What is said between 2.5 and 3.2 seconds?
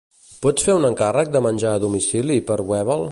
Webel?